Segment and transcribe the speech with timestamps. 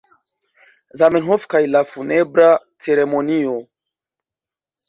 [1.01, 2.49] Zamenhof kaj la Funebra
[2.87, 3.55] Ceremonio.